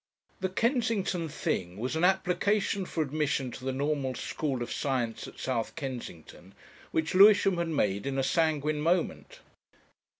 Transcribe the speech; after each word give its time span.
The 0.39 0.49
"Kensington 0.49 1.29
thing" 1.29 1.77
was 1.77 1.95
an 1.95 2.03
application 2.03 2.87
for 2.87 3.03
admission 3.03 3.51
to 3.51 3.63
the 3.63 3.71
Normal 3.71 4.15
School 4.15 4.63
of 4.63 4.73
Science 4.73 5.27
at 5.27 5.37
South 5.37 5.75
Kensington, 5.75 6.55
which 6.89 7.13
Lewisham 7.13 7.57
had 7.59 7.69
made 7.69 8.07
in 8.07 8.17
a 8.17 8.23
sanguine 8.23 8.81
moment. 8.81 9.41